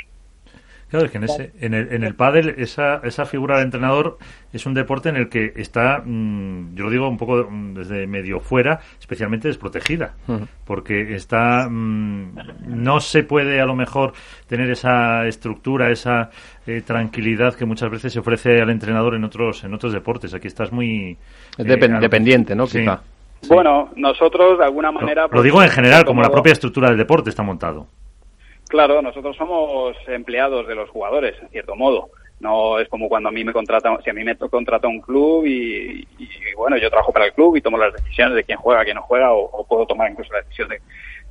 Claro, 0.89 1.07
es 1.07 1.11
que 1.11 1.19
en, 1.19 1.25
ese, 1.25 1.53
en, 1.61 1.75
el, 1.75 1.93
en 1.93 2.05
el 2.05 2.15
pádel 2.15 2.55
esa, 2.59 3.01
esa 3.03 3.25
figura 3.25 3.57
de 3.57 3.65
entrenador 3.65 4.19
es 4.53 4.67
un 4.67 4.75
deporte 4.75 5.09
en 5.09 5.17
el 5.17 5.29
que 5.29 5.53
está, 5.57 6.01
mmm, 6.05 6.77
yo 6.77 6.85
lo 6.85 6.91
digo 6.91 7.09
un 7.09 7.17
poco 7.17 7.49
desde 7.75 8.07
medio 8.07 8.39
fuera, 8.39 8.79
especialmente 9.01 9.49
desprotegida, 9.49 10.15
uh 10.29 10.35
-huh. 10.35 10.49
porque 10.65 11.15
está, 11.17 11.69
mmm, 11.69 12.37
no 12.69 13.01
se 13.01 13.25
puede 13.25 13.61
a 13.61 13.67
lo 13.67 13.75
mejor 13.75 14.13
tener 14.47 14.71
esa 14.71 15.27
estructura, 15.27 15.91
esa 15.91 16.31
eh, 16.69 16.83
tranquilidad 16.83 17.55
que 17.55 17.67
muchas 17.67 17.91
veces 17.91 18.13
se 18.13 18.21
ofrece 18.21 18.61
al 18.61 18.71
entrenador 18.71 19.17
en 19.17 19.25
otros 19.25 19.65
en 19.65 19.75
otros 19.75 19.93
deportes. 19.93 20.35
Aquí 20.35 20.47
estás 20.47 20.71
muy 20.71 21.19
es 21.59 21.67
eh, 21.67 21.99
dependiente, 22.01 22.55
¿no? 22.55 22.67
Sí. 22.67 22.79
Quizá. 22.79 23.01
Sí. 23.41 23.49
Bueno, 23.53 23.91
nosotros 23.97 24.59
de 24.59 24.65
alguna 24.65 24.93
manera. 24.93 25.23
Lo, 25.23 25.29
pues, 25.31 25.39
lo 25.39 25.43
digo 25.43 25.63
en 25.63 25.69
general, 25.69 26.05
como 26.05 26.23
la 26.23 26.31
propia 26.31 26.53
estructura 26.53 26.89
del 26.89 26.99
deporte 26.99 27.31
está 27.31 27.43
montado. 27.43 27.87
Claro, 28.69 29.01
nosotros 29.01 29.37
somos 29.37 29.97
empleados 30.09 30.67
de 30.67 30.75
los 30.75 30.91
jugadores, 30.91 31.35
en 31.41 31.49
cierto 31.51 31.77
modo. 31.77 32.11
No 32.41 32.79
es 32.79 32.89
como 32.89 33.09
cuando 33.09 33.31
a 33.31 33.33
mí 33.33 33.45
me 33.45 33.53
contrata, 33.53 33.97
si 34.05 34.11
a 34.11 34.13
mí 34.13 34.23
me 34.23 34.37
contrata 34.37 34.89
un 34.89 35.01
club 35.01 35.47
y, 35.47 36.07
y, 36.19 36.29
bueno, 36.55 36.77
yo 36.77 36.91
trabajo 36.91 37.13
para 37.13 37.27
el 37.27 37.33
club 37.33 37.57
y 37.57 37.63
tomo 37.63 37.79
las 37.79 37.95
decisiones 37.95 38.35
de 38.35 38.45
quién 38.45 38.59
juega, 38.59 38.85
quién 38.85 38.97
no 38.97 39.03
juega, 39.03 39.33
o, 39.33 39.45
o 39.45 39.67
puedo 39.67 39.87
tomar 39.87 40.11
incluso 40.11 40.33
la 40.33 40.43
decisión 40.43 40.69
de, 40.69 40.81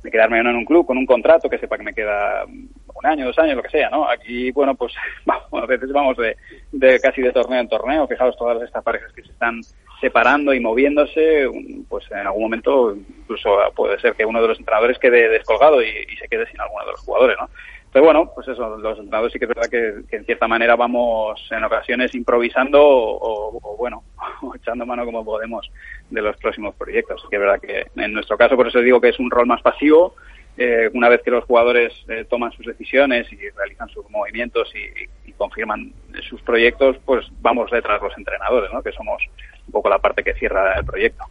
de 0.02 0.10
quedarme 0.10 0.38
en 0.38 0.46
un 0.46 0.64
club 0.64 0.86
con 0.86 0.96
un 0.96 1.06
contrato 1.06 1.48
que 1.48 1.58
sepa 1.58 1.76
que 1.76 1.84
me 1.84 1.92
queda 1.92 2.44
un 2.44 3.06
año, 3.06 3.26
dos 3.26 3.38
años, 3.38 3.56
lo 3.56 3.62
que 3.62 3.70
sea, 3.70 3.90
¿no? 3.90 4.08
Aquí, 4.08 4.50
bueno, 4.52 4.74
pues 4.74 4.94
vamos, 5.26 5.44
a 5.52 5.66
veces 5.66 5.90
vamos 5.92 6.16
de, 6.16 6.36
de 6.72 7.00
casi 7.00 7.20
de 7.22 7.32
torneo 7.32 7.60
en 7.60 7.68
torneo. 7.68 8.06
Fijaos 8.06 8.36
todas 8.36 8.62
estas 8.62 8.82
parejas 8.82 9.12
que 9.12 9.22
se 9.22 9.32
están 9.32 9.60
separando 10.00 10.52
y 10.52 10.60
moviéndose, 10.60 11.48
pues 11.88 12.04
en 12.10 12.26
algún 12.26 12.42
momento 12.42 12.94
incluso 12.94 13.56
puede 13.74 13.98
ser 14.00 14.14
que 14.14 14.24
uno 14.24 14.42
de 14.42 14.48
los 14.48 14.58
entrenadores 14.58 14.98
quede 14.98 15.28
descolgado 15.28 15.82
y, 15.82 15.88
y 15.88 16.16
se 16.16 16.28
quede 16.28 16.46
sin 16.50 16.60
alguno 16.60 16.84
de 16.84 16.92
los 16.92 17.00
jugadores, 17.00 17.36
¿no? 17.40 17.48
pero 17.96 18.04
bueno, 18.04 18.30
pues 18.34 18.46
eso, 18.46 18.76
los 18.76 18.98
entrenadores 18.98 19.32
sí 19.32 19.38
que 19.38 19.46
es 19.46 19.48
verdad 19.48 19.70
que, 19.70 20.16
en 20.16 20.24
cierta 20.26 20.46
manera 20.46 20.76
vamos 20.76 21.40
en 21.50 21.64
ocasiones 21.64 22.14
improvisando 22.14 22.78
o, 22.82 23.76
bueno, 23.78 24.04
echando 24.54 24.84
mano 24.84 25.06
como 25.06 25.24
podemos 25.24 25.70
de 26.10 26.20
los 26.20 26.36
próximos 26.36 26.74
proyectos. 26.74 27.24
que 27.30 27.36
es 27.36 27.40
verdad 27.40 27.58
que 27.58 27.86
en 27.96 28.12
nuestro 28.12 28.36
caso, 28.36 28.54
por 28.54 28.68
eso 28.68 28.80
digo 28.80 29.00
que 29.00 29.08
es 29.08 29.18
un 29.18 29.30
rol 29.30 29.46
más 29.46 29.62
pasivo. 29.62 30.14
Eh, 30.58 30.90
una 30.92 31.08
vez 31.08 31.22
que 31.22 31.30
los 31.30 31.44
jugadores 31.44 31.94
eh, 32.08 32.26
toman 32.28 32.52
sus 32.52 32.66
decisiones 32.66 33.32
y 33.32 33.48
realizan 33.48 33.88
sus 33.88 34.04
movimientos 34.10 34.70
y, 34.74 35.25
confirman 35.36 35.92
sus 36.28 36.40
proyectos, 36.42 36.96
pues 37.04 37.26
vamos 37.40 37.70
detrás 37.70 38.02
los 38.02 38.16
entrenadores, 38.16 38.70
¿no? 38.72 38.82
que 38.82 38.92
somos 38.92 39.22
un 39.66 39.72
poco 39.72 39.88
la 39.88 39.98
parte 39.98 40.22
que 40.22 40.34
cierra 40.34 40.78
el 40.78 40.84
proyecto. 40.84 41.24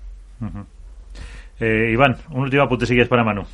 Eh, 1.60 1.90
Iván, 1.92 2.18
un 2.32 2.42
último 2.42 2.64
apunte 2.64 2.86
si 2.86 3.04
para 3.06 3.24
Manu. 3.24 3.46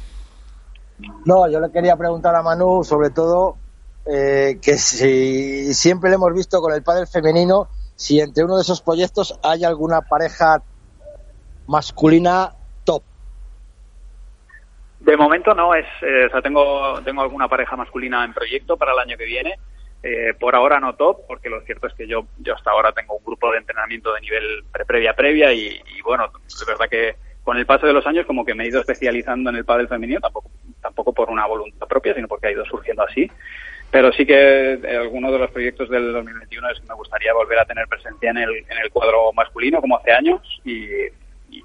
No, 1.25 1.49
yo 1.49 1.59
le 1.59 1.71
quería 1.71 1.95
preguntar 1.95 2.35
a 2.35 2.43
Manu, 2.43 2.83
sobre 2.83 3.09
todo, 3.09 3.57
eh, 4.05 4.59
que 4.61 4.77
si 4.77 5.73
siempre 5.73 6.09
le 6.09 6.15
hemos 6.15 6.33
visto 6.33 6.61
con 6.61 6.73
el 6.73 6.83
padre 6.83 7.05
femenino, 7.05 7.67
si 7.95 8.19
entre 8.19 8.43
uno 8.43 8.55
de 8.55 8.61
esos 8.61 8.81
proyectos 8.81 9.39
hay 9.43 9.63
alguna 9.63 10.01
pareja 10.01 10.61
masculina 11.67 12.53
top. 12.83 13.03
De 14.99 15.15
momento 15.17 15.53
no 15.53 15.75
es, 15.75 15.85
eh, 16.01 16.25
o 16.27 16.29
sea, 16.31 16.41
tengo 16.41 17.01
tengo 17.03 17.21
alguna 17.21 17.47
pareja 17.47 17.75
masculina 17.75 18.23
en 18.25 18.33
proyecto 18.33 18.77
para 18.77 18.93
el 18.93 18.99
año 18.99 19.17
que 19.17 19.25
viene. 19.25 19.55
Eh, 20.03 20.33
por 20.39 20.55
ahora 20.55 20.79
no 20.79 20.95
top, 20.95 21.27
porque 21.27 21.49
lo 21.49 21.61
cierto 21.61 21.87
es 21.87 21.93
que 21.93 22.07
yo 22.07 22.25
yo 22.39 22.55
hasta 22.55 22.71
ahora 22.71 22.91
tengo 22.91 23.15
un 23.15 23.23
grupo 23.23 23.51
de 23.51 23.59
entrenamiento 23.59 24.11
de 24.13 24.21
nivel 24.21 24.63
pre 24.71 24.83
previa 24.83 25.13
previa 25.13 25.53
y, 25.53 25.79
y 25.95 26.01
bueno, 26.01 26.31
es 26.47 26.65
verdad 26.65 26.89
que 26.89 27.15
con 27.43 27.57
el 27.57 27.65
paso 27.65 27.87
de 27.87 27.93
los 27.93 28.05
años 28.05 28.25
como 28.25 28.45
que 28.45 28.53
me 28.53 28.63
he 28.63 28.67
ido 28.67 28.79
especializando 28.79 29.49
en 29.49 29.57
el 29.57 29.65
pádel 29.65 29.87
femenino, 29.87 30.19
tampoco, 30.19 30.49
tampoco 30.81 31.13
por 31.13 31.29
una 31.29 31.45
voluntad 31.47 31.87
propia, 31.87 32.13
sino 32.13 32.27
porque 32.27 32.47
ha 32.47 32.51
ido 32.51 32.65
surgiendo 32.65 33.03
así. 33.03 33.29
Pero 33.89 34.13
sí 34.13 34.25
que 34.25 34.79
alguno 34.89 35.31
de 35.31 35.39
los 35.39 35.51
proyectos 35.51 35.89
del 35.89 36.13
2021 36.13 36.69
es 36.69 36.79
que 36.79 36.87
me 36.87 36.93
gustaría 36.93 37.33
volver 37.33 37.59
a 37.59 37.65
tener 37.65 37.87
presencia 37.87 38.29
en 38.29 38.37
el, 38.37 38.49
en 38.49 38.77
el 38.81 38.89
cuadro 38.89 39.33
masculino 39.33 39.81
como 39.81 39.97
hace 39.97 40.11
años 40.11 40.41
y, 40.63 40.87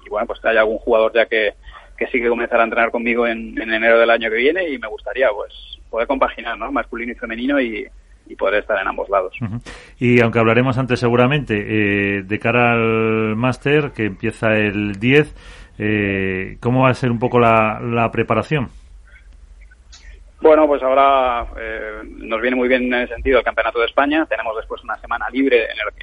bueno, 0.09 0.27
pues 0.27 0.43
haya 0.43 0.59
algún 0.59 0.79
jugador 0.79 1.13
ya 1.13 1.25
que, 1.25 1.53
que 1.97 2.07
sí 2.07 2.19
que 2.19 2.27
comenzará 2.27 2.63
a 2.63 2.65
entrenar 2.65 2.91
conmigo 2.91 3.25
en, 3.25 3.57
enero 3.61 3.97
del 3.97 4.09
año 4.09 4.29
que 4.29 4.35
viene 4.35 4.67
y 4.67 4.77
me 4.77 4.89
gustaría 4.89 5.29
pues 5.29 5.53
poder 5.89 6.07
compaginar, 6.07 6.57
¿no? 6.57 6.69
Masculino 6.69 7.13
y 7.13 7.15
femenino 7.15 7.61
y, 7.61 7.87
poder 8.35 8.61
estar 8.61 8.79
en 8.81 8.87
ambos 8.87 9.09
lados. 9.09 9.33
Y 9.99 10.21
aunque 10.21 10.39
hablaremos 10.39 10.77
antes 10.77 10.99
seguramente 10.99 11.55
eh, 11.55 12.23
de 12.23 12.39
cara 12.39 12.73
al 12.73 13.35
máster 13.35 13.91
que 13.91 14.05
empieza 14.05 14.53
el 14.55 14.99
10, 14.99 15.35
eh, 15.79 16.57
¿Cómo 16.59 16.83
va 16.83 16.89
a 16.89 16.93
ser 16.93 17.11
un 17.11 17.19
poco 17.19 17.39
la, 17.39 18.09
preparación? 18.11 18.69
Bueno, 20.41 20.67
pues 20.67 20.81
ahora 20.83 21.47
eh, 21.59 22.01
nos 22.03 22.41
viene 22.41 22.55
muy 22.55 22.67
bien 22.67 22.93
en 22.93 23.01
ese 23.01 23.13
sentido 23.13 23.39
el 23.39 23.45
Campeonato 23.45 23.79
de 23.79 23.85
España. 23.85 24.25
Tenemos 24.25 24.55
después 24.55 24.83
una 24.83 24.97
semana 24.97 25.29
libre 25.29 25.65
en 25.65 25.77
el 25.77 25.93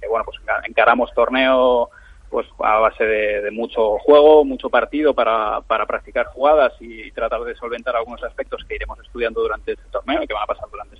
que, 0.00 0.08
bueno, 0.08 0.24
pues 0.24 0.38
encaramos 0.66 1.12
torneo 1.14 1.90
pues 2.30 2.46
a 2.58 2.78
base 2.78 3.04
de, 3.04 3.50
mucho 3.50 3.96
juego, 4.00 4.44
mucho 4.44 4.68
partido 4.68 5.14
para, 5.14 5.62
para 5.62 5.86
practicar 5.86 6.26
jugadas 6.26 6.74
y 6.78 7.10
tratar 7.12 7.40
de 7.40 7.54
solventar 7.54 7.96
algunos 7.96 8.22
aspectos 8.22 8.62
que 8.68 8.74
iremos 8.74 8.98
estudiando 9.00 9.40
durante 9.40 9.72
este 9.72 9.88
torneo 9.90 10.22
y 10.22 10.26
que 10.26 10.34
van 10.34 10.42
a 10.42 10.46
pasar 10.46 10.68
durante 10.70 10.96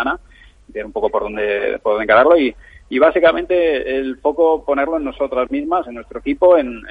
semana, 0.00 0.20
ver 0.68 0.86
un 0.86 0.92
poco 0.92 1.10
por 1.10 1.22
dónde, 1.22 1.78
por 1.82 1.92
dónde 1.92 2.04
encararlo 2.04 2.38
y, 2.38 2.54
y 2.88 2.98
básicamente 2.98 3.98
el 3.98 4.18
foco 4.18 4.64
ponerlo 4.64 4.96
en 4.96 5.04
nosotras 5.04 5.50
mismas, 5.50 5.86
en 5.86 5.94
nuestro 5.94 6.20
equipo, 6.20 6.56
en 6.56 6.82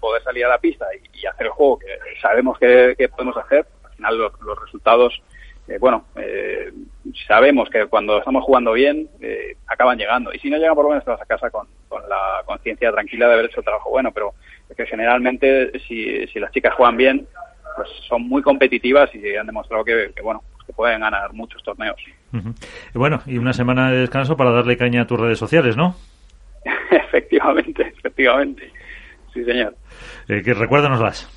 poder 0.00 0.22
salir 0.22 0.44
a 0.46 0.48
la 0.48 0.58
pista 0.58 0.86
y, 1.14 1.26
hacer 1.26 1.46
el 1.46 1.52
juego 1.52 1.78
que 1.78 1.86
sabemos 2.20 2.58
que, 2.58 3.08
podemos 3.10 3.36
hacer, 3.36 3.66
al 3.84 3.92
final 3.92 4.18
los, 4.18 4.60
resultados, 4.60 5.22
eh, 5.68 5.78
bueno, 5.78 6.06
eh, 6.16 6.72
sabemos 7.28 7.68
que 7.68 7.86
cuando 7.86 8.18
estamos 8.18 8.42
jugando 8.44 8.72
bien, 8.72 9.08
eh, 9.20 9.56
acaban 9.66 9.98
llegando. 9.98 10.32
Y 10.32 10.38
si 10.38 10.50
no 10.50 10.56
llegan, 10.56 10.74
por 10.74 10.84
lo 10.84 10.90
menos 10.90 11.04
te 11.04 11.10
vas 11.10 11.20
a 11.20 11.26
casa 11.26 11.50
con, 11.50 11.68
la 12.08 12.42
conciencia 12.46 12.90
tranquila 12.92 13.26
de 13.26 13.34
haber 13.34 13.46
hecho 13.46 13.60
el 13.60 13.64
trabajo 13.64 13.90
bueno, 13.90 14.12
pero 14.12 14.34
es 14.68 14.76
que 14.76 14.86
generalmente 14.86 15.72
si, 15.80 16.26
si 16.28 16.38
las 16.38 16.52
chicas 16.52 16.74
juegan 16.74 16.96
bien, 16.96 17.26
pues 17.76 17.88
son 18.08 18.22
muy 18.22 18.42
competitivas 18.42 19.14
y 19.14 19.36
han 19.36 19.46
demostrado 19.46 19.84
que, 19.84 20.12
bueno, 20.22 20.42
pues 20.52 20.66
que 20.66 20.72
pueden 20.72 21.00
ganar 21.00 21.32
muchos 21.32 21.62
torneos. 21.62 22.00
Bueno, 22.94 23.20
y 23.26 23.38
una 23.38 23.52
semana 23.52 23.90
de 23.90 24.00
descanso 24.00 24.36
para 24.36 24.52
darle 24.52 24.76
caña 24.76 25.02
a 25.02 25.06
tus 25.06 25.18
redes 25.18 25.38
sociales, 25.38 25.76
¿no? 25.76 25.96
efectivamente, 26.90 27.92
efectivamente. 27.98 28.70
Sí, 29.32 29.44
señor. 29.44 29.74
Eh, 30.28 30.42
que 30.42 30.54
recuérdanoslas. 30.54 31.28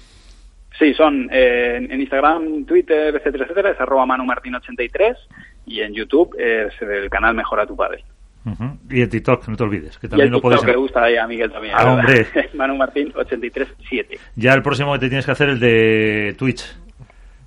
Sí, 0.78 0.94
son 0.94 1.30
eh, 1.32 1.88
en 1.90 2.02
Instagram, 2.02 2.66
Twitter, 2.66 3.16
etcétera, 3.16 3.46
etcétera, 3.46 3.72
es 3.72 3.80
arroba 3.80 4.06
manumartin83 4.06 5.16
y 5.68 5.82
en 5.82 5.94
YouTube 5.94 6.36
es 6.38 6.74
el 6.82 7.10
canal 7.10 7.36
Mejora 7.36 7.66
tu 7.66 7.76
Padre. 7.76 8.04
Y 8.90 9.02
en 9.02 9.10
TikTok, 9.10 9.48
no 9.48 9.56
te 9.56 9.64
olvides, 9.64 9.98
que 9.98 10.10
también 10.10 10.28
y 10.28 10.32
lo 10.32 10.42
puedes... 10.42 10.62
que 10.62 10.76
gusta 10.76 11.04
ahí 11.04 11.16
a 11.16 11.26
Miguel 11.26 11.50
también. 11.50 11.76
Ah, 11.78 11.94
hombre. 11.94 12.28
Manu 12.54 12.76
Martín 12.76 13.14
837. 13.16 14.20
Ya 14.36 14.54
el 14.54 14.62
próximo 14.62 14.92
que 14.94 15.00
te 15.00 15.08
tienes 15.08 15.26
que 15.26 15.32
hacer 15.32 15.50
el 15.50 15.60
de 15.60 16.36
Twitch. 16.38 16.76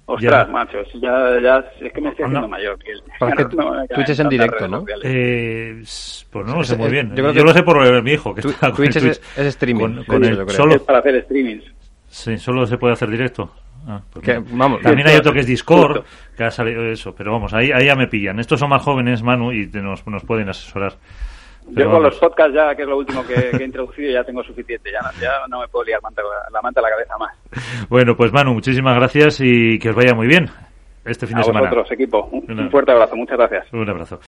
Ostras, 0.08 0.48
machos, 0.50 0.86
ya, 1.02 1.40
ya, 1.42 1.64
es 1.80 1.92
que 1.92 2.00
me 2.00 2.10
estoy 2.10 2.26
haciendo 2.26 2.46
mayor. 2.46 2.78
Que 2.78 2.92
Twitch 3.94 4.10
es 4.10 4.20
en 4.20 4.28
directo, 4.28 4.68
¿no? 4.68 4.84
Eh, 5.02 5.82
pues 6.30 6.46
no 6.46 6.56
lo 6.56 6.64
sé 6.64 6.76
muy 6.76 6.90
bien. 6.90 7.12
Yo, 7.16 7.44
lo 7.44 7.52
sé 7.52 7.64
por 7.64 8.02
mi 8.02 8.12
hijo, 8.12 8.32
que 8.32 8.40
está 8.42 8.70
con 8.70 8.76
Twitch, 8.76 8.96
Es, 8.96 9.20
streaming. 9.36 10.04
Con, 10.04 10.24
el, 10.24 10.48
solo, 10.50 10.76
es 10.76 10.82
para 10.82 11.00
hacer 11.00 11.24
streamings. 11.24 11.64
Sí, 12.06 12.38
solo 12.38 12.66
se 12.66 12.78
puede 12.78 12.92
hacer 12.92 13.10
directo. 13.10 13.50
Ah, 13.88 14.00
pues 14.12 14.24
vamos, 14.52 14.80
también 14.80 15.08
hay 15.08 15.16
otro 15.16 15.32
que 15.32 15.40
es 15.40 15.46
Discord, 15.46 16.04
que 16.36 16.44
ha 16.44 16.50
salido 16.50 16.84
eso, 16.84 17.14
pero 17.14 17.32
vamos, 17.32 17.52
ahí, 17.52 17.70
ahí 17.72 17.86
ya 17.86 17.96
me 17.96 18.06
pillan. 18.06 18.38
Estos 18.38 18.60
son 18.60 18.70
más 18.70 18.82
jóvenes, 18.82 19.22
Manu, 19.22 19.52
y 19.52 19.66
nos, 19.66 20.06
nos 20.06 20.24
pueden 20.24 20.48
asesorar. 20.48 20.94
Yo 21.68 21.90
con 21.90 22.02
los 22.02 22.18
podcasts 22.18 22.54
ya, 22.54 22.74
que 22.74 22.82
es 22.82 22.88
lo 22.88 22.98
último 22.98 23.24
que, 23.26 23.50
he 23.50 23.64
introducido, 23.64 24.12
ya 24.12 24.24
tengo 24.24 24.42
suficiente. 24.42 24.90
Ya 24.90 25.00
no, 25.00 25.10
ya 25.20 25.32
no 25.48 25.60
me 25.60 25.68
puedo 25.68 25.84
liar 25.84 26.00
la 26.02 26.62
manta 26.62 26.80
a 26.80 26.82
la 26.82 26.90
cabeza 26.90 27.18
más. 27.18 27.36
Bueno, 27.88 28.16
pues 28.16 28.32
Manu, 28.32 28.52
muchísimas 28.52 28.96
gracias 28.96 29.40
y 29.40 29.78
que 29.78 29.90
os 29.90 29.96
vaya 29.96 30.14
muy 30.14 30.26
bien 30.26 30.50
este 31.04 31.26
fin 31.26 31.36
de 31.36 31.44
semana. 31.44 31.68
A 31.68 31.70
vosotros, 31.70 31.92
equipo. 31.92 32.28
Un, 32.32 32.70
fuerte 32.70 32.92
abrazo. 32.92 33.16
Muchas 33.16 33.38
gracias. 33.38 33.72
Un 33.72 33.88
abrazo. 33.88 34.18